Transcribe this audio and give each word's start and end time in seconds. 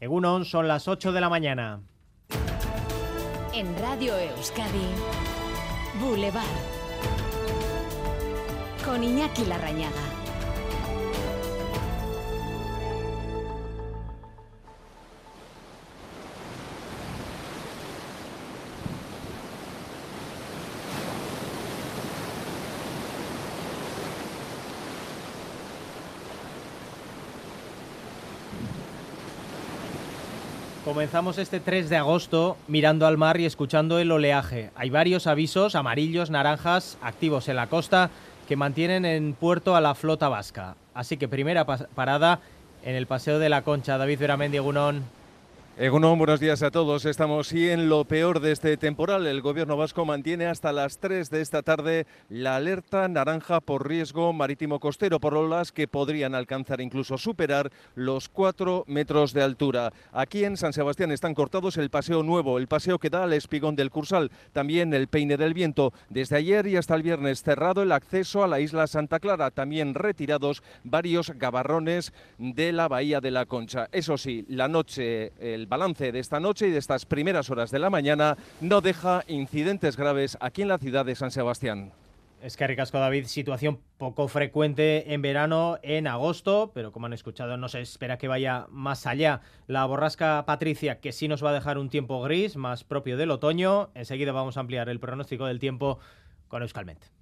Egunon, 0.00 0.44
son 0.44 0.68
las 0.68 0.86
8 0.86 1.10
de 1.10 1.20
la 1.20 1.28
mañana. 1.28 1.80
En 3.52 3.76
Radio 3.80 4.16
Euskadi, 4.16 4.86
Boulevard. 6.00 6.44
Con 8.84 9.02
Iñaki 9.02 9.44
Larrañaga. 9.44 10.17
Comenzamos 30.88 31.36
este 31.36 31.60
3 31.60 31.90
de 31.90 31.98
agosto 31.98 32.56
mirando 32.66 33.06
al 33.06 33.18
mar 33.18 33.38
y 33.38 33.44
escuchando 33.44 33.98
el 33.98 34.10
oleaje. 34.10 34.70
Hay 34.74 34.88
varios 34.88 35.26
avisos 35.26 35.74
amarillos, 35.74 36.30
naranjas, 36.30 36.96
activos 37.02 37.50
en 37.50 37.56
la 37.56 37.66
costa 37.66 38.08
que 38.48 38.56
mantienen 38.56 39.04
en 39.04 39.34
puerto 39.34 39.76
a 39.76 39.82
la 39.82 39.94
flota 39.94 40.30
vasca. 40.30 40.76
Así 40.94 41.18
que 41.18 41.28
primera 41.28 41.66
parada 41.66 42.40
en 42.82 42.94
el 42.94 43.06
Paseo 43.06 43.38
de 43.38 43.50
la 43.50 43.64
Concha. 43.64 43.98
David 43.98 44.18
Veramendi, 44.18 44.56
Gunón. 44.56 45.17
Egunon, 45.80 46.18
buenos 46.18 46.40
días 46.40 46.64
a 46.64 46.72
todos. 46.72 47.04
Estamos 47.04 47.52
y 47.52 47.68
en 47.68 47.88
lo 47.88 48.04
peor 48.04 48.40
de 48.40 48.50
este 48.50 48.76
temporal. 48.76 49.28
El 49.28 49.42
gobierno 49.42 49.76
vasco 49.76 50.04
mantiene 50.04 50.46
hasta 50.46 50.72
las 50.72 50.98
3 50.98 51.30
de 51.30 51.40
esta 51.40 51.62
tarde 51.62 52.04
la 52.28 52.56
alerta 52.56 53.06
naranja 53.06 53.60
por 53.60 53.86
riesgo 53.86 54.32
marítimo 54.32 54.80
costero 54.80 55.20
por 55.20 55.36
olas 55.36 55.70
que 55.70 55.86
podrían 55.86 56.34
alcanzar 56.34 56.80
incluso 56.80 57.16
superar 57.16 57.70
los 57.94 58.28
4 58.28 58.86
metros 58.88 59.32
de 59.32 59.42
altura. 59.42 59.92
Aquí 60.10 60.42
en 60.42 60.56
San 60.56 60.72
Sebastián 60.72 61.12
están 61.12 61.34
cortados 61.34 61.76
el 61.76 61.90
paseo 61.90 62.24
nuevo, 62.24 62.58
el 62.58 62.66
paseo 62.66 62.98
que 62.98 63.08
da 63.08 63.22
al 63.22 63.32
espigón 63.32 63.76
del 63.76 63.92
Cursal, 63.92 64.32
también 64.52 64.92
el 64.92 65.06
peine 65.06 65.36
del 65.36 65.54
viento. 65.54 65.92
Desde 66.10 66.38
ayer 66.38 66.66
y 66.66 66.76
hasta 66.76 66.96
el 66.96 67.04
viernes 67.04 67.44
cerrado 67.44 67.84
el 67.84 67.92
acceso 67.92 68.42
a 68.42 68.48
la 68.48 68.58
isla 68.58 68.88
Santa 68.88 69.20
Clara, 69.20 69.52
también 69.52 69.94
retirados 69.94 70.64
varios 70.82 71.30
gabarrones 71.36 72.12
de 72.36 72.72
la 72.72 72.88
bahía 72.88 73.20
de 73.20 73.30
la 73.30 73.46
Concha. 73.46 73.88
Eso 73.92 74.18
sí, 74.18 74.44
la 74.48 74.66
noche, 74.66 75.30
el 75.38 75.67
balance 75.68 76.12
de 76.12 76.18
esta 76.18 76.40
noche 76.40 76.68
y 76.68 76.70
de 76.70 76.78
estas 76.78 77.06
primeras 77.06 77.50
horas 77.50 77.70
de 77.70 77.78
la 77.78 77.90
mañana 77.90 78.36
no 78.60 78.80
deja 78.80 79.22
incidentes 79.28 79.96
graves 79.96 80.38
aquí 80.40 80.62
en 80.62 80.68
la 80.68 80.78
ciudad 80.78 81.04
de 81.04 81.14
San 81.14 81.30
Sebastián. 81.30 81.92
Es 82.40 82.56
que 82.56 82.68
ricasco 82.68 83.00
David, 83.00 83.26
situación 83.26 83.80
poco 83.96 84.28
frecuente 84.28 85.12
en 85.12 85.22
verano, 85.22 85.78
en 85.82 86.06
agosto, 86.06 86.70
pero 86.72 86.92
como 86.92 87.06
han 87.06 87.12
escuchado 87.12 87.56
no 87.56 87.68
se 87.68 87.80
espera 87.80 88.16
que 88.16 88.28
vaya 88.28 88.66
más 88.70 89.06
allá. 89.06 89.40
La 89.66 89.84
borrasca 89.86 90.44
Patricia, 90.46 91.00
que 91.00 91.10
sí 91.10 91.26
nos 91.26 91.44
va 91.44 91.50
a 91.50 91.54
dejar 91.54 91.78
un 91.78 91.90
tiempo 91.90 92.22
gris, 92.22 92.56
más 92.56 92.84
propio 92.84 93.16
del 93.16 93.32
otoño. 93.32 93.90
Enseguida 93.94 94.30
vamos 94.30 94.56
a 94.56 94.60
ampliar 94.60 94.88
el 94.88 95.00
pronóstico 95.00 95.46
del 95.46 95.58
tiempo 95.58 95.98
con 96.46 96.62
Euskalmet. 96.62 97.17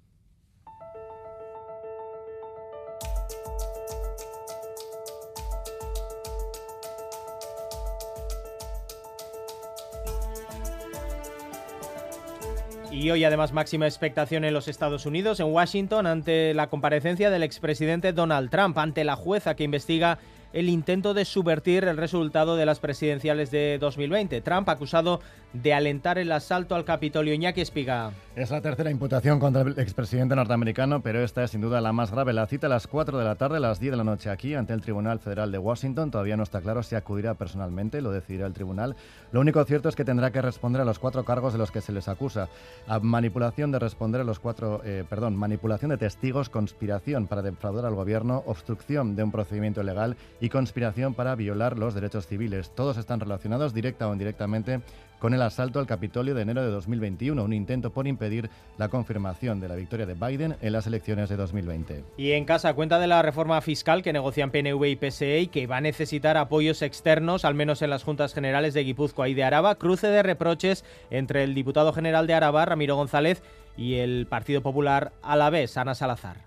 Y 12.91 13.11
hoy 13.11 13.25
además 13.25 13.51
máxima 13.51 13.85
expectación 13.85 14.45
en 14.45 14.53
los 14.53 14.67
Estados 14.67 15.05
Unidos, 15.05 15.39
en 15.39 15.47
Washington, 15.47 16.07
ante 16.07 16.53
la 16.53 16.67
comparecencia 16.67 17.29
del 17.29 17.43
expresidente 17.43 18.13
Donald 18.13 18.49
Trump, 18.49 18.77
ante 18.77 19.03
la 19.03 19.15
jueza 19.15 19.55
que 19.55 19.65
investiga 19.65 20.19
el 20.53 20.69
intento 20.69 21.13
de 21.13 21.25
subvertir 21.25 21.83
el 21.83 21.97
resultado 21.97 22.55
de 22.55 22.65
las 22.65 22.79
presidenciales 22.79 23.51
de 23.51 23.77
2020. 23.79 24.41
Trump 24.41 24.69
acusado 24.69 25.19
de 25.53 25.73
alentar 25.73 26.17
el 26.17 26.31
asalto 26.31 26.75
al 26.75 26.85
Capitolio. 26.85 27.33
Iñaki 27.33 27.61
Espiga. 27.61 28.11
Es 28.35 28.51
la 28.51 28.61
tercera 28.61 28.91
imputación 28.91 29.39
contra 29.39 29.61
el 29.63 29.79
expresidente 29.79 30.35
norteamericano, 30.35 31.01
pero 31.01 31.23
esta 31.23 31.43
es 31.43 31.51
sin 31.51 31.61
duda 31.61 31.81
la 31.81 31.93
más 31.93 32.11
grave. 32.11 32.33
La 32.33 32.45
cita 32.45 32.67
a 32.67 32.69
las 32.69 32.87
4 32.87 33.17
de 33.17 33.25
la 33.25 33.35
tarde, 33.35 33.57
a 33.57 33.61
las 33.61 33.79
10 33.79 33.91
de 33.91 33.97
la 33.97 34.03
noche 34.03 34.29
aquí, 34.29 34.53
ante 34.53 34.73
el 34.73 34.81
Tribunal 34.81 35.19
Federal 35.19 35.51
de 35.51 35.57
Washington. 35.57 36.11
Todavía 36.11 36.37
no 36.37 36.43
está 36.43 36.61
claro 36.61 36.83
si 36.83 36.95
acudirá 36.95 37.33
personalmente, 37.33 38.01
lo 38.01 38.11
decidirá 38.11 38.45
el 38.45 38.53
tribunal. 38.53 38.95
Lo 39.31 39.39
único 39.39 39.63
cierto 39.65 39.89
es 39.89 39.95
que 39.95 40.05
tendrá 40.05 40.31
que 40.31 40.41
responder 40.41 40.81
a 40.81 40.85
los 40.85 40.99
cuatro 40.99 41.23
cargos 41.25 41.53
de 41.53 41.59
los 41.59 41.71
que 41.71 41.81
se 41.81 41.91
les 41.91 42.07
acusa. 42.07 42.49
A 42.87 42.99
manipulación 42.99 43.71
de 43.71 43.79
responder 43.79 44.21
a 44.21 44.23
los 44.23 44.39
cuatro, 44.39 44.81
eh, 44.83 45.03
perdón, 45.09 45.35
manipulación 45.35 45.89
de 45.89 45.97
testigos, 45.97 46.49
conspiración 46.49 47.27
para 47.27 47.41
defraudar 47.41 47.85
al 47.85 47.95
gobierno, 47.95 48.43
obstrucción 48.45 49.15
de 49.15 49.23
un 49.23 49.31
procedimiento 49.31 49.81
legal 49.83 50.15
y 50.39 50.49
conspiración 50.49 51.13
para 51.13 51.35
violar 51.35 51.77
los 51.77 51.93
derechos 51.93 52.27
civiles. 52.27 52.71
Todos 52.75 52.97
están 52.97 53.19
relacionados 53.19 53.73
directa 53.73 54.07
o 54.07 54.13
indirectamente 54.13 54.81
con 55.19 55.33
el 55.33 55.41
asalto 55.41 55.79
al 55.79 55.87
Capitolio 55.87 56.35
de 56.35 56.43
enero 56.43 56.63
de 56.63 56.69
2021, 56.69 57.43
un 57.43 57.53
intento 57.53 57.91
por 57.91 58.07
impedir 58.07 58.49
la 58.77 58.89
confirmación 58.89 59.59
de 59.59 59.67
la 59.67 59.75
victoria 59.75 60.05
de 60.05 60.13
Biden 60.13 60.55
en 60.61 60.73
las 60.73 60.85
elecciones 60.87 61.29
de 61.29 61.37
2020. 61.37 62.03
Y 62.17 62.33
en 62.33 62.45
casa, 62.45 62.73
cuenta 62.73 62.99
de 62.99 63.07
la 63.07 63.21
reforma 63.21 63.59
fiscal 63.61 64.03
que 64.03 64.13
negocian 64.13 64.51
PNV 64.51 64.85
y 64.85 64.95
PSE 64.95 65.39
y 65.39 65.47
que 65.47 65.67
va 65.67 65.77
a 65.77 65.81
necesitar 65.81 66.37
apoyos 66.37 66.81
externos, 66.81 67.45
al 67.45 67.55
menos 67.55 67.81
en 67.81 67.89
las 67.89 68.03
juntas 68.03 68.33
generales 68.33 68.73
de 68.73 68.83
Guipúzcoa 68.83 69.27
y 69.29 69.33
de 69.33 69.43
Araba, 69.43 69.75
cruce 69.75 70.07
de 70.07 70.23
reproches 70.23 70.85
entre 71.09 71.43
el 71.43 71.55
diputado 71.55 71.93
general 71.93 72.27
de 72.27 72.35
Araba, 72.35 72.65
Ramiro 72.65 72.95
González, 72.95 73.41
y 73.75 73.95
el 73.95 74.27
Partido 74.27 74.61
Popular 74.61 75.13
a 75.21 75.35
la 75.35 75.49
vez, 75.49 75.77
Ana 75.77 75.95
Salazar. 75.95 76.37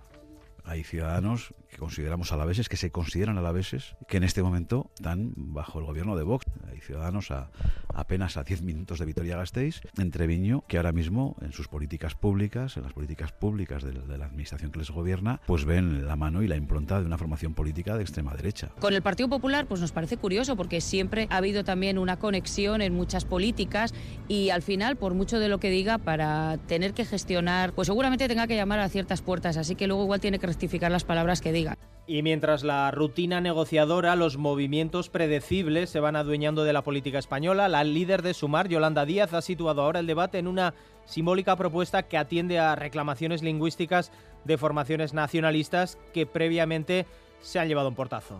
Hay 0.64 0.84
ciudadanos 0.84 1.54
consideramos 1.80 2.30
alaveses, 2.30 2.68
que 2.68 2.76
se 2.76 2.92
consideran 2.92 3.38
alaveses, 3.38 3.96
que 4.06 4.18
en 4.18 4.22
este 4.22 4.42
momento 4.42 4.92
están 4.94 5.32
bajo 5.34 5.80
el 5.80 5.86
gobierno 5.86 6.14
de 6.16 6.22
Vox. 6.22 6.46
Hay 6.70 6.80
ciudadanos 6.80 7.32
a, 7.32 7.50
apenas 7.94 8.36
a 8.36 8.44
10 8.44 8.62
minutos 8.62 8.98
de 8.98 9.06
Vitoria-Gasteiz, 9.06 9.80
en 9.98 10.10
Treviño, 10.10 10.64
que 10.68 10.76
ahora 10.76 10.92
mismo 10.92 11.36
en 11.40 11.52
sus 11.52 11.68
políticas 11.68 12.14
públicas, 12.14 12.76
en 12.76 12.84
las 12.84 12.92
políticas 12.92 13.32
públicas 13.32 13.82
de, 13.82 13.92
de, 13.92 14.18
la 14.18 14.26
administración 14.26 14.70
que 14.70 14.78
les 14.78 14.90
gobierna, 14.90 15.40
pues 15.46 15.64
ven 15.64 16.06
la 16.06 16.16
mano 16.16 16.42
y 16.42 16.48
la 16.48 16.56
impronta 16.56 17.00
de 17.00 17.06
una 17.06 17.18
formación 17.18 17.54
política 17.54 17.96
de 17.96 18.02
extrema 18.02 18.34
derecha. 18.34 18.70
Con 18.80 18.94
el 18.94 19.02
Partido 19.02 19.28
Popular 19.28 19.66
pues 19.66 19.80
nos 19.80 19.92
parece 19.92 20.16
curioso 20.16 20.56
porque 20.56 20.80
siempre 20.80 21.26
ha 21.30 21.36
habido 21.38 21.64
también 21.64 21.98
una 21.98 22.18
conexión 22.18 22.82
en 22.82 22.94
muchas 22.94 23.24
políticas 23.24 23.94
y 24.28 24.50
al 24.50 24.62
final, 24.62 24.96
por 24.96 25.14
mucho 25.14 25.38
de 25.38 25.48
lo 25.48 25.58
que 25.58 25.70
diga, 25.70 25.98
para 25.98 26.58
tener 26.66 26.94
que 26.94 27.04
gestionar, 27.04 27.72
pues 27.72 27.86
seguramente 27.86 28.28
tenga 28.28 28.46
que 28.46 28.56
llamar 28.56 28.80
a 28.80 28.88
ciertas 28.88 29.22
puertas, 29.22 29.56
así 29.56 29.74
que 29.74 29.86
luego 29.86 30.04
igual 30.04 30.20
tiene 30.20 30.38
que 30.38 30.46
rectificar 30.46 30.90
las 30.90 31.04
palabras 31.04 31.40
que 31.40 31.52
diga. 31.52 31.76
Y 32.06 32.22
mientras 32.22 32.64
la 32.64 32.90
rutina 32.90 33.40
negociadora, 33.40 34.16
los 34.16 34.36
movimientos 34.36 35.08
predecibles 35.10 35.90
se 35.90 36.00
van 36.00 36.16
adueñando 36.16 36.64
de 36.64 36.72
la 36.72 36.82
política 36.82 37.20
española, 37.20 37.68
la 37.68 37.79
líder 37.84 38.22
de 38.22 38.34
Sumar, 38.34 38.68
Yolanda 38.68 39.04
Díaz, 39.04 39.32
ha 39.34 39.42
situado 39.42 39.82
ahora 39.82 40.00
el 40.00 40.06
debate 40.06 40.38
en 40.38 40.46
una 40.46 40.74
simbólica 41.06 41.56
propuesta 41.56 42.04
que 42.04 42.18
atiende 42.18 42.58
a 42.58 42.76
reclamaciones 42.76 43.42
lingüísticas 43.42 44.12
de 44.44 44.58
formaciones 44.58 45.14
nacionalistas 45.14 45.98
que 46.14 46.26
previamente 46.26 47.06
se 47.42 47.58
han 47.58 47.68
llevado 47.68 47.88
un 47.88 47.94
portazo 47.94 48.38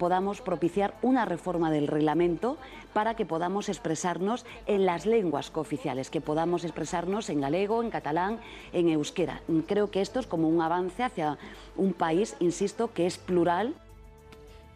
podamos 0.00 0.40
propiciar 0.40 0.94
una 1.02 1.26
reforma 1.26 1.70
del 1.70 1.86
reglamento 1.86 2.56
para 2.94 3.16
que 3.16 3.26
podamos 3.26 3.68
expresarnos 3.68 4.46
en 4.66 4.86
las 4.86 5.04
lenguas 5.04 5.50
cooficiales, 5.50 6.08
que 6.08 6.22
podamos 6.22 6.64
expresarnos 6.64 7.28
en 7.28 7.42
galego, 7.42 7.82
en 7.82 7.90
catalán, 7.90 8.40
en 8.72 8.88
euskera. 8.88 9.42
Creo 9.68 9.90
que 9.90 10.00
esto 10.00 10.18
es 10.18 10.26
como 10.26 10.48
un 10.48 10.62
avance 10.62 11.02
hacia 11.02 11.36
un 11.76 11.92
país, 11.92 12.34
insisto, 12.40 12.94
que 12.94 13.06
es 13.06 13.18
plural. 13.18 13.74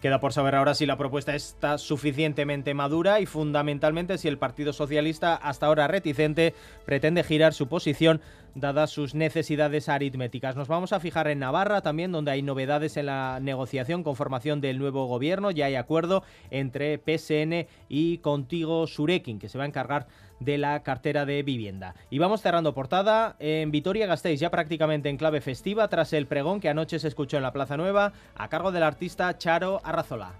Queda 0.04 0.20
por 0.20 0.34
saber 0.34 0.54
ahora 0.54 0.74
si 0.74 0.84
la 0.84 0.98
propuesta 0.98 1.34
está 1.34 1.78
suficientemente 1.78 2.74
madura 2.74 3.20
y 3.20 3.24
fundamentalmente 3.24 4.18
si 4.18 4.28
el 4.28 4.36
Partido 4.36 4.74
Socialista, 4.74 5.34
hasta 5.34 5.64
ahora 5.64 5.88
reticente, 5.88 6.52
pretende 6.84 7.24
girar 7.24 7.54
su 7.54 7.68
posición 7.68 8.20
dadas 8.54 8.90
sus 8.90 9.14
necesidades 9.14 9.88
aritméticas. 9.88 10.56
Nos 10.56 10.68
vamos 10.68 10.92
a 10.92 11.00
fijar 11.00 11.28
en 11.28 11.40
Navarra 11.40 11.80
también, 11.82 12.12
donde 12.12 12.30
hay 12.30 12.42
novedades 12.42 12.96
en 12.96 13.06
la 13.06 13.38
negociación 13.40 14.02
con 14.02 14.16
formación 14.16 14.60
del 14.60 14.78
nuevo 14.78 15.06
gobierno. 15.06 15.50
Ya 15.50 15.66
hay 15.66 15.74
acuerdo 15.74 16.22
entre 16.50 16.98
PSN 16.98 17.66
y 17.88 18.18
Contigo 18.18 18.86
Surekin, 18.86 19.38
que 19.38 19.48
se 19.48 19.58
va 19.58 19.64
a 19.64 19.66
encargar 19.66 20.06
de 20.40 20.58
la 20.58 20.82
cartera 20.82 21.24
de 21.24 21.42
vivienda. 21.42 21.94
Y 22.10 22.18
vamos 22.18 22.42
cerrando 22.42 22.74
portada 22.74 23.36
en 23.38 23.70
Vitoria-Gasteiz, 23.70 24.40
ya 24.40 24.50
prácticamente 24.50 25.08
en 25.08 25.16
clave 25.16 25.40
festiva, 25.40 25.88
tras 25.88 26.12
el 26.12 26.26
pregón 26.26 26.60
que 26.60 26.68
anoche 26.68 26.98
se 26.98 27.08
escuchó 27.08 27.36
en 27.36 27.44
la 27.44 27.52
Plaza 27.52 27.76
Nueva, 27.76 28.12
a 28.34 28.48
cargo 28.48 28.72
del 28.72 28.82
artista 28.82 29.36
Charo 29.38 29.80
Arrazola. 29.84 30.32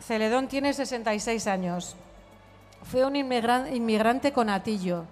Celedón 0.00 0.48
tiene 0.48 0.72
66 0.72 1.46
años. 1.46 1.96
Fue 2.82 3.04
un 3.04 3.14
inmigrante 3.14 4.32
con 4.32 4.48
atillo 4.48 5.04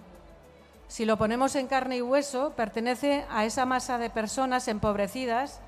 si 0.91 1.05
lo 1.05 1.15
ponemos 1.15 1.55
en 1.55 1.67
carne 1.67 1.95
y 1.95 2.01
hueso, 2.01 2.51
pertenece 2.57 3.23
a 3.29 3.45
esa 3.45 3.65
masa 3.65 3.97
de 3.97 4.09
personas 4.09 4.67
empobrecidas, 4.67 5.61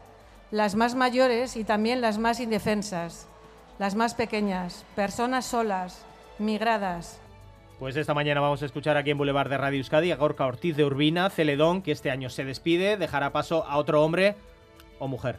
las 0.51 0.75
más 0.75 0.95
mayores 0.95 1.55
y 1.55 1.63
también 1.63 2.01
las 2.01 2.17
más 2.17 2.41
indefensas, 2.41 3.29
las 3.79 3.95
más 3.95 4.15
pequeñas, 4.15 4.83
personas 4.97 5.45
solas, 5.45 6.03
migradas. 6.39 7.21
Pues 7.79 7.95
esta 7.95 8.13
mañana 8.13 8.41
vamos 8.41 8.63
a 8.63 8.65
escuchar 8.65 8.97
aquí 8.97 9.11
en 9.11 9.17
Boulevard 9.17 9.49
de 9.49 9.57
Radio 9.57 9.77
Euskadi 9.77 10.11
a 10.11 10.17
Gorka 10.17 10.45
Ortiz 10.45 10.75
de 10.75 10.83
Urbina, 10.83 11.29
Celedón, 11.29 11.83
que 11.83 11.93
este 11.93 12.11
año 12.11 12.29
se 12.29 12.43
despide, 12.43 12.97
dejará 12.97 13.31
paso 13.31 13.63
a 13.63 13.77
otro 13.77 14.03
hombre 14.03 14.35
o 14.99 15.07
mujer. 15.07 15.37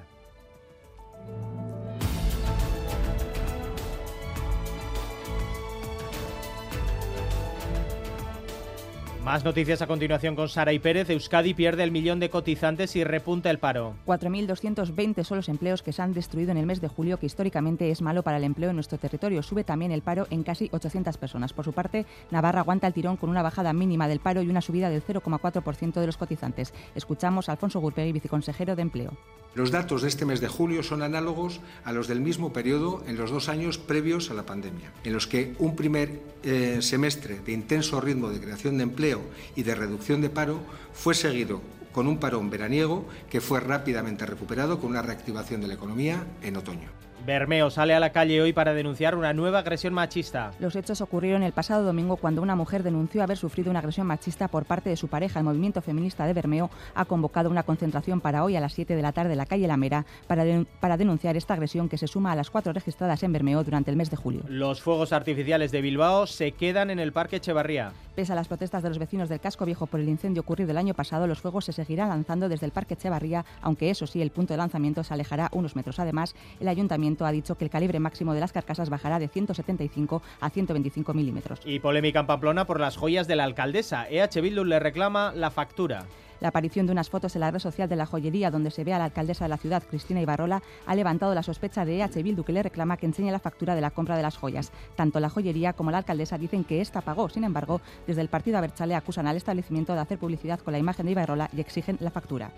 Más 9.24 9.42
noticias 9.42 9.80
a 9.80 9.86
continuación 9.86 10.36
con 10.36 10.50
Sara 10.50 10.74
y 10.74 10.78
Pérez. 10.78 11.08
Euskadi 11.08 11.54
pierde 11.54 11.82
el 11.82 11.90
millón 11.90 12.20
de 12.20 12.28
cotizantes 12.28 12.94
y 12.94 13.04
repunta 13.04 13.48
el 13.48 13.58
paro. 13.58 13.94
4.220 14.04 15.24
son 15.24 15.38
los 15.38 15.48
empleos 15.48 15.80
que 15.82 15.94
se 15.94 16.02
han 16.02 16.12
destruido 16.12 16.50
en 16.50 16.58
el 16.58 16.66
mes 16.66 16.82
de 16.82 16.88
julio, 16.88 17.18
que 17.18 17.24
históricamente 17.24 17.90
es 17.90 18.02
malo 18.02 18.22
para 18.22 18.36
el 18.36 18.44
empleo 18.44 18.68
en 18.68 18.76
nuestro 18.76 18.98
territorio. 18.98 19.42
Sube 19.42 19.64
también 19.64 19.92
el 19.92 20.02
paro 20.02 20.26
en 20.28 20.42
casi 20.42 20.68
800 20.70 21.16
personas. 21.16 21.54
Por 21.54 21.64
su 21.64 21.72
parte, 21.72 22.04
Navarra 22.30 22.60
aguanta 22.60 22.86
el 22.86 22.92
tirón 22.92 23.16
con 23.16 23.30
una 23.30 23.40
bajada 23.40 23.72
mínima 23.72 24.08
del 24.08 24.20
paro 24.20 24.42
y 24.42 24.50
una 24.50 24.60
subida 24.60 24.90
del 24.90 25.02
0,4% 25.02 25.94
de 25.94 26.06
los 26.06 26.18
cotizantes. 26.18 26.74
Escuchamos 26.94 27.48
a 27.48 27.52
Alfonso 27.52 27.80
Gurpegui, 27.80 28.12
viceconsejero 28.12 28.76
de 28.76 28.82
Empleo. 28.82 29.16
Los 29.54 29.70
datos 29.70 30.02
de 30.02 30.08
este 30.08 30.26
mes 30.26 30.40
de 30.40 30.48
julio 30.48 30.82
son 30.82 31.00
análogos 31.00 31.60
a 31.84 31.92
los 31.92 32.08
del 32.08 32.20
mismo 32.20 32.52
periodo 32.52 33.04
en 33.06 33.16
los 33.16 33.30
dos 33.30 33.48
años 33.48 33.78
previos 33.78 34.30
a 34.30 34.34
la 34.34 34.44
pandemia, 34.44 34.92
en 35.04 35.12
los 35.12 35.28
que 35.28 35.54
un 35.60 35.76
primer 35.76 36.20
eh, 36.42 36.78
semestre 36.82 37.38
de 37.38 37.52
intenso 37.52 38.00
ritmo 38.00 38.30
de 38.30 38.40
creación 38.40 38.78
de 38.78 38.82
empleo 38.82 39.13
y 39.56 39.62
de 39.62 39.74
reducción 39.74 40.20
de 40.20 40.30
paro 40.30 40.60
fue 40.92 41.14
seguido 41.14 41.60
con 41.92 42.08
un 42.08 42.18
parón 42.18 42.50
veraniego 42.50 43.06
que 43.30 43.40
fue 43.40 43.60
rápidamente 43.60 44.26
recuperado 44.26 44.80
con 44.80 44.90
una 44.90 45.02
reactivación 45.02 45.60
de 45.60 45.68
la 45.68 45.74
economía 45.74 46.26
en 46.42 46.56
otoño. 46.56 46.88
Bermeo 47.24 47.70
sale 47.70 47.94
a 47.94 48.00
la 48.00 48.10
calle 48.10 48.42
hoy 48.42 48.52
para 48.52 48.74
denunciar 48.74 49.14
una 49.14 49.32
nueva 49.32 49.60
agresión 49.60 49.94
machista. 49.94 50.50
Los 50.58 50.76
hechos 50.76 51.00
ocurrieron 51.00 51.42
el 51.42 51.52
pasado 51.52 51.82
domingo 51.82 52.16
cuando 52.16 52.42
una 52.42 52.54
mujer 52.54 52.82
denunció 52.82 53.22
haber 53.22 53.38
sufrido 53.38 53.70
una 53.70 53.78
agresión 53.78 54.06
machista 54.06 54.48
por 54.48 54.66
parte 54.66 54.90
de 54.90 54.96
su 54.96 55.08
pareja. 55.08 55.38
El 55.38 55.46
movimiento 55.46 55.80
feminista 55.80 56.26
de 56.26 56.34
Bermeo 56.34 56.68
ha 56.94 57.06
convocado 57.06 57.48
una 57.48 57.62
concentración 57.62 58.20
para 58.20 58.44
hoy 58.44 58.56
a 58.56 58.60
las 58.60 58.74
7 58.74 58.94
de 58.94 59.00
la 59.00 59.12
tarde 59.12 59.32
en 59.32 59.38
la 59.38 59.46
calle 59.46 59.66
La 59.66 59.78
Mera 59.78 60.04
para, 60.26 60.44
para 60.80 60.98
denunciar 60.98 61.34
esta 61.38 61.54
agresión 61.54 61.88
que 61.88 61.96
se 61.96 62.08
suma 62.08 62.32
a 62.32 62.36
las 62.36 62.50
cuatro 62.50 62.74
registradas 62.74 63.22
en 63.22 63.32
Bermeo 63.32 63.64
durante 63.64 63.90
el 63.90 63.96
mes 63.96 64.10
de 64.10 64.16
julio. 64.16 64.42
Los 64.46 64.82
fuegos 64.82 65.14
artificiales 65.14 65.72
de 65.72 65.80
Bilbao 65.80 66.26
se 66.26 66.52
quedan 66.52 66.90
en 66.90 66.98
el 66.98 67.12
Parque 67.14 67.36
Echevarría. 67.36 67.92
Pese 68.14 68.32
a 68.32 68.36
las 68.36 68.48
protestas 68.48 68.82
de 68.82 68.90
los 68.90 68.98
vecinos 68.98 69.30
del 69.30 69.40
casco 69.40 69.64
viejo 69.64 69.86
por 69.86 69.98
el 69.98 70.08
incendio 70.08 70.42
ocurrido 70.42 70.72
el 70.72 70.76
año 70.76 70.94
pasado, 70.94 71.26
los 71.26 71.40
fuegos 71.40 71.64
se 71.64 71.72
seguirán 71.72 72.10
lanzando 72.10 72.50
desde 72.50 72.66
el 72.66 72.72
Parque 72.72 72.94
Echevarría, 72.94 73.46
aunque 73.62 73.90
eso 73.90 74.06
sí, 74.06 74.20
el 74.20 74.30
punto 74.30 74.52
de 74.52 74.58
lanzamiento 74.58 75.02
se 75.02 75.14
alejará 75.14 75.48
unos 75.52 75.74
metros. 75.74 75.98
Además, 75.98 76.36
el 76.60 76.68
ayuntamiento 76.68 77.13
ha 77.22 77.32
dicho 77.32 77.56
que 77.56 77.64
el 77.64 77.70
calibre 77.70 78.00
máximo 78.00 78.34
de 78.34 78.40
las 78.40 78.52
carcasas 78.52 78.90
bajará 78.90 79.18
de 79.18 79.28
175 79.28 80.22
a 80.40 80.50
125 80.50 81.14
milímetros. 81.14 81.60
Y 81.64 81.78
polémica 81.78 82.20
en 82.20 82.26
Pamplona 82.26 82.66
por 82.66 82.80
las 82.80 82.96
joyas 82.96 83.28
de 83.28 83.36
la 83.36 83.44
alcaldesa. 83.44 84.08
EH 84.08 84.40
Bildu 84.40 84.64
le 84.64 84.80
reclama 84.80 85.32
la 85.34 85.50
factura. 85.50 86.06
La 86.40 86.48
aparición 86.48 86.86
de 86.86 86.92
unas 86.92 87.08
fotos 87.08 87.34
en 87.36 87.40
la 87.40 87.50
red 87.50 87.58
social 87.58 87.88
de 87.88 87.96
la 87.96 88.06
joyería 88.06 88.50
donde 88.50 88.70
se 88.70 88.84
ve 88.84 88.92
a 88.92 88.98
la 88.98 89.06
alcaldesa 89.06 89.44
de 89.44 89.48
la 89.48 89.56
ciudad, 89.56 89.82
Cristina 89.88 90.20
Ibarrola, 90.20 90.62
ha 90.86 90.94
levantado 90.94 91.34
la 91.34 91.42
sospecha 91.42 91.84
de 91.84 92.00
EH 92.00 92.22
Bildu 92.22 92.44
que 92.44 92.52
le 92.52 92.62
reclama 92.62 92.96
que 92.96 93.06
enseñe 93.06 93.30
la 93.30 93.38
factura 93.38 93.74
de 93.74 93.80
la 93.80 93.90
compra 93.90 94.16
de 94.16 94.22
las 94.22 94.36
joyas. 94.36 94.72
Tanto 94.96 95.20
la 95.20 95.30
joyería 95.30 95.72
como 95.72 95.90
la 95.90 95.98
alcaldesa 95.98 96.36
dicen 96.36 96.64
que 96.64 96.80
esta 96.80 97.00
pagó. 97.00 97.28
Sin 97.28 97.44
embargo, 97.44 97.80
desde 98.06 98.20
el 98.20 98.28
partido 98.28 98.58
Abertzale 98.58 98.94
acusan 98.94 99.26
al 99.26 99.36
establecimiento 99.36 99.94
de 99.94 100.00
hacer 100.00 100.18
publicidad 100.18 100.60
con 100.60 100.72
la 100.72 100.78
imagen 100.78 101.06
de 101.06 101.12
Ibarrola 101.12 101.48
y 101.56 101.60
exigen 101.60 101.96
la 102.00 102.10
factura. 102.10 102.50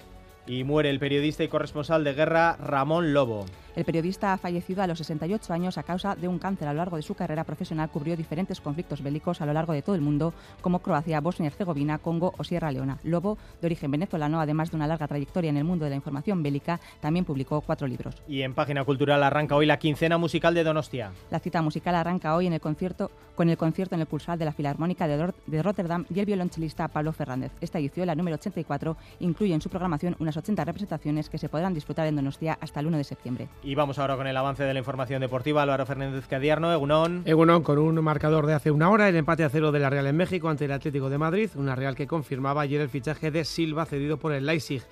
Y 0.46 0.64
muere 0.64 0.90
el 0.90 0.98
periodista 0.98 1.44
y 1.44 1.48
corresponsal 1.48 2.04
de 2.04 2.14
guerra 2.14 2.56
Ramón 2.56 3.12
Lobo. 3.12 3.46
El 3.76 3.84
periodista 3.84 4.32
ha 4.32 4.38
fallecido 4.38 4.82
a 4.82 4.86
los 4.86 4.96
68 4.96 5.52
años 5.52 5.76
a 5.76 5.82
causa 5.82 6.16
de 6.16 6.28
un 6.28 6.38
cáncer. 6.38 6.66
A 6.66 6.72
lo 6.72 6.78
largo 6.78 6.96
de 6.96 7.02
su 7.02 7.14
carrera 7.14 7.44
profesional 7.44 7.90
cubrió 7.90 8.16
diferentes 8.16 8.58
conflictos 8.58 9.02
bélicos 9.02 9.42
a 9.42 9.46
lo 9.46 9.52
largo 9.52 9.74
de 9.74 9.82
todo 9.82 9.94
el 9.94 10.00
mundo, 10.00 10.32
como 10.62 10.78
Croacia, 10.78 11.20
Bosnia 11.20 11.44
y 11.44 11.48
Herzegovina, 11.48 11.98
Congo 11.98 12.32
o 12.38 12.42
Sierra 12.42 12.72
Leona. 12.72 12.98
Lobo, 13.04 13.36
de 13.60 13.66
origen 13.66 13.90
venezolano, 13.90 14.40
además 14.40 14.70
de 14.70 14.76
una 14.76 14.86
larga 14.86 15.06
trayectoria 15.06 15.50
en 15.50 15.58
el 15.58 15.64
mundo 15.64 15.84
de 15.84 15.90
la 15.90 15.96
información 15.96 16.42
bélica, 16.42 16.80
también 17.00 17.26
publicó 17.26 17.60
cuatro 17.60 17.86
libros. 17.86 18.14
Y 18.26 18.40
en 18.40 18.54
Página 18.54 18.82
Cultural 18.82 19.22
arranca 19.22 19.56
hoy 19.56 19.66
la 19.66 19.78
quincena 19.78 20.16
musical 20.16 20.54
de 20.54 20.64
Donostia. 20.64 21.12
La 21.30 21.38
cita 21.38 21.60
musical 21.60 21.96
arranca 21.96 22.34
hoy 22.34 22.46
en 22.46 22.54
el 22.54 22.62
concierto, 22.62 23.10
con 23.34 23.50
el 23.50 23.58
concierto 23.58 23.94
en 23.94 24.00
el 24.00 24.06
Pulsar 24.06 24.38
de 24.38 24.46
la 24.46 24.52
Filarmónica 24.52 25.06
de, 25.06 25.34
de 25.46 25.62
Rotterdam 25.62 26.06
y 26.08 26.18
el 26.18 26.24
violonchelista 26.24 26.88
Pablo 26.88 27.12
Fernández. 27.12 27.52
Esta 27.60 27.78
edición, 27.78 28.06
la 28.06 28.14
número 28.14 28.36
84, 28.36 28.96
incluye 29.20 29.52
en 29.52 29.60
su 29.60 29.68
programación 29.68 30.16
unas 30.18 30.38
80 30.38 30.64
representaciones 30.64 31.28
que 31.28 31.36
se 31.36 31.50
podrán 31.50 31.74
disfrutar 31.74 32.06
en 32.06 32.16
Donostia 32.16 32.56
hasta 32.58 32.80
el 32.80 32.86
1 32.86 32.96
de 32.96 33.04
septiembre. 33.04 33.48
Y 33.66 33.74
vamos 33.74 33.98
ahora 33.98 34.16
con 34.16 34.28
el 34.28 34.36
avance 34.36 34.62
de 34.62 34.72
la 34.72 34.78
información 34.78 35.20
deportiva. 35.20 35.60
Álvaro 35.60 35.84
Fernández 35.86 36.28
Cadierno, 36.28 36.72
Egunon. 36.72 37.24
Egunon 37.24 37.64
con 37.64 37.78
un 37.78 37.96
marcador 37.96 38.46
de 38.46 38.54
hace 38.54 38.70
una 38.70 38.88
hora, 38.90 39.08
el 39.08 39.16
empate 39.16 39.42
a 39.42 39.48
cero 39.48 39.72
de 39.72 39.80
la 39.80 39.90
Real 39.90 40.06
en 40.06 40.16
México 40.16 40.48
ante 40.48 40.66
el 40.66 40.70
Atlético 40.70 41.10
de 41.10 41.18
Madrid, 41.18 41.50
una 41.56 41.74
Real 41.74 41.96
que 41.96 42.06
confirmaba 42.06 42.60
ayer 42.60 42.80
el 42.80 42.88
fichaje 42.88 43.32
de 43.32 43.44
Silva 43.44 43.84
cedido 43.84 44.18
por 44.18 44.32
el 44.32 44.46
Leipzig. 44.46 44.84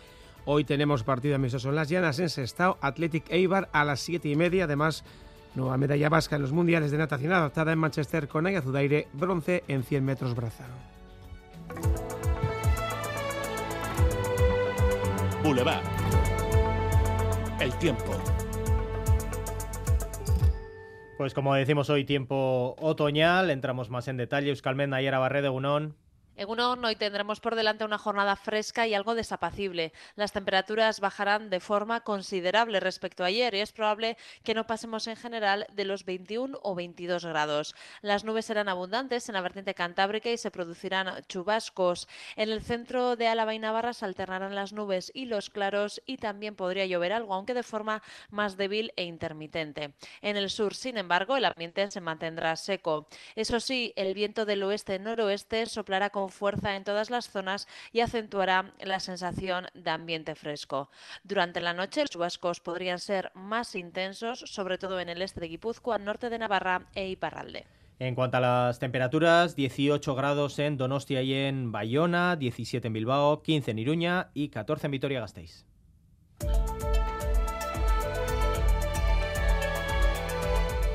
Hoy 0.44 0.64
tenemos 0.64 1.04
partido 1.04 1.36
amistoso 1.36 1.68
en 1.68 1.76
las 1.76 1.88
Llanas, 1.88 2.18
en 2.18 2.28
Sestao, 2.28 2.76
Athletic 2.80 3.30
Eibar 3.30 3.68
a 3.70 3.84
las 3.84 4.00
7 4.00 4.28
y 4.28 4.34
media. 4.34 4.64
Además, 4.64 5.04
nueva 5.54 5.76
medalla 5.76 6.08
vasca 6.08 6.34
en 6.34 6.42
los 6.42 6.50
mundiales 6.50 6.90
de 6.90 6.98
natación 6.98 7.32
adaptada 7.32 7.70
en 7.70 7.78
Manchester 7.78 8.26
con 8.26 8.44
Aya 8.44 8.60
Zudaire, 8.60 9.06
bronce 9.12 9.62
en 9.68 9.84
100 9.84 10.04
metros 10.04 10.34
braza. 10.34 10.64
Boulevard. 15.44 15.84
El 17.60 17.72
tiempo. 17.78 18.20
Pues 21.16 21.32
como 21.32 21.54
decimos 21.54 21.90
hoy, 21.90 22.04
tiempo 22.04 22.74
otoñal, 22.80 23.50
entramos 23.50 23.88
más 23.88 24.08
en 24.08 24.16
detalle. 24.16 24.50
Euskalmen, 24.50 24.90
Nayara 24.90 25.20
Barredo, 25.20 25.52
Unón. 25.52 25.94
En 26.36 26.48
hoy 26.58 26.96
tendremos 26.96 27.38
por 27.38 27.54
delante 27.54 27.84
una 27.84 27.96
jornada 27.96 28.34
fresca 28.34 28.88
y 28.88 28.94
algo 28.94 29.14
desapacible. 29.14 29.92
Las 30.16 30.32
temperaturas 30.32 30.98
bajarán 30.98 31.48
de 31.48 31.60
forma 31.60 32.00
considerable 32.00 32.80
respecto 32.80 33.22
a 33.22 33.26
ayer 33.26 33.54
y 33.54 33.60
es 33.60 33.70
probable 33.70 34.16
que 34.42 34.54
no 34.54 34.66
pasemos 34.66 35.06
en 35.06 35.14
general 35.14 35.66
de 35.72 35.84
los 35.84 36.04
21 36.04 36.58
o 36.60 36.74
22 36.74 37.24
grados. 37.24 37.76
Las 38.02 38.24
nubes 38.24 38.46
serán 38.46 38.68
abundantes 38.68 39.28
en 39.28 39.34
la 39.34 39.42
vertiente 39.42 39.74
cantábrica 39.74 40.28
y 40.28 40.36
se 40.36 40.50
producirán 40.50 41.22
chubascos. 41.28 42.08
En 42.34 42.50
el 42.50 42.62
centro 42.62 43.14
de 43.14 43.28
Álava 43.28 43.54
y 43.54 43.60
Navarra 43.60 43.92
se 43.92 44.04
alternarán 44.04 44.56
las 44.56 44.72
nubes 44.72 45.12
y 45.14 45.26
los 45.26 45.50
claros 45.50 46.02
y 46.04 46.16
también 46.16 46.56
podría 46.56 46.86
llover 46.86 47.12
algo, 47.12 47.34
aunque 47.34 47.54
de 47.54 47.62
forma 47.62 48.02
más 48.30 48.56
débil 48.56 48.92
e 48.96 49.04
intermitente. 49.04 49.94
En 50.20 50.36
el 50.36 50.50
sur, 50.50 50.74
sin 50.74 50.98
embargo, 50.98 51.36
el 51.36 51.44
ambiente 51.44 51.88
se 51.92 52.00
mantendrá 52.00 52.56
seco. 52.56 53.06
Eso 53.36 53.60
sí, 53.60 53.92
el 53.94 54.14
viento 54.14 54.44
del 54.44 54.64
oeste-noroeste 54.64 55.66
soplará 55.66 56.10
con 56.10 56.23
fuerza 56.28 56.76
en 56.76 56.84
todas 56.84 57.10
las 57.10 57.28
zonas 57.28 57.68
y 57.92 58.00
acentuará 58.00 58.72
la 58.80 59.00
sensación 59.00 59.66
de 59.74 59.90
ambiente 59.90 60.34
fresco. 60.34 60.90
Durante 61.22 61.60
la 61.60 61.72
noche 61.72 62.02
los 62.02 62.10
chubascos 62.10 62.60
podrían 62.60 62.98
ser 62.98 63.30
más 63.34 63.74
intensos, 63.74 64.40
sobre 64.40 64.78
todo 64.78 65.00
en 65.00 65.08
el 65.08 65.22
este 65.22 65.40
de 65.40 65.48
Guipúzcoa, 65.48 65.98
norte 65.98 66.30
de 66.30 66.38
Navarra 66.38 66.86
e 66.94 67.08
Iparralde. 67.08 67.66
En 67.98 68.14
cuanto 68.14 68.38
a 68.38 68.40
las 68.40 68.78
temperaturas, 68.80 69.54
18 69.54 70.14
grados 70.14 70.58
en 70.58 70.76
Donostia 70.76 71.22
y 71.22 71.32
en 71.32 71.70
Bayona, 71.70 72.36
17 72.36 72.88
en 72.88 72.92
Bilbao, 72.92 73.42
15 73.42 73.70
en 73.70 73.78
Iruña 73.78 74.30
y 74.34 74.48
14 74.48 74.88
en 74.88 74.90
Vitoria-Gasteiz. 74.90 75.64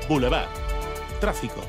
Boulevard. 0.08 0.48
Tráfico. 1.20 1.62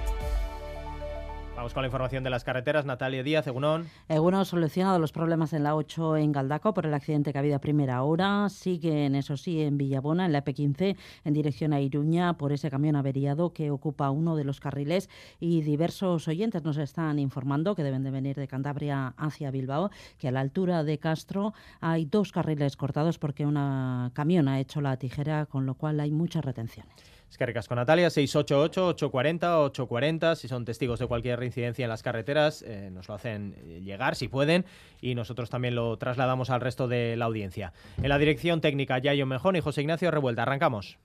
Vamos 1.61 1.75
con 1.75 1.83
la 1.83 1.89
información 1.89 2.23
de 2.23 2.31
las 2.31 2.43
carreteras. 2.43 2.87
Natalia 2.87 3.21
Díaz, 3.21 3.45
Egunon. 3.45 3.85
Egunon 4.09 4.45
solucionado 4.45 4.97
los 4.97 5.11
problemas 5.11 5.53
en 5.53 5.61
la 5.61 5.75
8 5.75 6.17
en 6.17 6.31
Galdaco 6.31 6.73
por 6.73 6.87
el 6.87 6.93
accidente 6.95 7.31
que 7.31 7.37
ha 7.37 7.41
habido 7.41 7.57
a 7.57 7.61
primera 7.61 8.01
hora. 8.01 8.49
Siguen, 8.49 9.13
eso 9.13 9.37
sí, 9.37 9.61
en 9.61 9.77
Villabona, 9.77 10.25
en 10.25 10.31
la 10.31 10.43
P15, 10.43 10.97
en 11.23 11.33
dirección 11.35 11.71
a 11.73 11.79
Iruña, 11.79 12.33
por 12.33 12.51
ese 12.51 12.71
camión 12.71 12.95
averiado 12.95 13.53
que 13.53 13.69
ocupa 13.69 14.09
uno 14.09 14.35
de 14.35 14.43
los 14.43 14.59
carriles. 14.59 15.07
Y 15.39 15.61
diversos 15.61 16.27
oyentes 16.27 16.63
nos 16.63 16.77
están 16.77 17.19
informando 17.19 17.75
que 17.75 17.83
deben 17.83 18.01
de 18.01 18.09
venir 18.09 18.37
de 18.37 18.47
Cantabria 18.47 19.13
hacia 19.15 19.51
Bilbao, 19.51 19.91
que 20.17 20.29
a 20.29 20.31
la 20.31 20.39
altura 20.39 20.83
de 20.83 20.97
Castro 20.97 21.53
hay 21.79 22.05
dos 22.05 22.31
carriles 22.31 22.75
cortados 22.75 23.19
porque 23.19 23.45
una 23.45 24.09
camión 24.15 24.47
ha 24.47 24.59
hecho 24.59 24.81
la 24.81 24.97
tijera, 24.97 25.45
con 25.45 25.67
lo 25.67 25.75
cual 25.75 25.99
hay 25.99 26.09
muchas 26.09 26.43
retenciones. 26.43 27.20
Es 27.31 27.37
que 27.37 27.53
con 27.67 27.77
Natalia, 27.77 28.09
688-840-840. 28.09 30.35
Si 30.35 30.49
son 30.49 30.65
testigos 30.65 30.99
de 30.99 31.07
cualquier 31.07 31.39
reincidencia 31.39 31.85
en 31.85 31.89
las 31.89 32.03
carreteras, 32.03 32.61
eh, 32.61 32.89
nos 32.91 33.07
lo 33.07 33.13
hacen 33.13 33.55
eh, 33.57 33.79
llegar 33.81 34.17
si 34.17 34.27
pueden 34.27 34.65
y 34.99 35.15
nosotros 35.15 35.49
también 35.49 35.75
lo 35.75 35.97
trasladamos 35.97 36.49
al 36.49 36.59
resto 36.59 36.89
de 36.89 37.15
la 37.15 37.23
audiencia. 37.25 37.71
En 37.97 38.09
la 38.09 38.17
dirección 38.17 38.59
técnica, 38.59 38.99
Yayo 38.99 39.25
Mejón 39.25 39.55
y 39.55 39.61
José 39.61 39.79
Ignacio 39.79 40.11
Revuelta. 40.11 40.41
Arrancamos. 40.41 40.99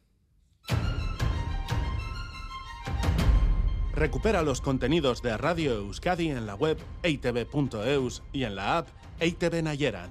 Recupera 3.94 4.42
los 4.42 4.60
contenidos 4.60 5.22
de 5.22 5.36
Radio 5.38 5.74
Euskadi 5.74 6.28
en 6.28 6.46
la 6.46 6.56
web 6.56 6.76
eitv.eus 7.04 8.24
y 8.32 8.42
en 8.42 8.56
la 8.56 8.78
app 8.78 8.88
EITV 9.20 9.62
Nayeran. 9.62 10.10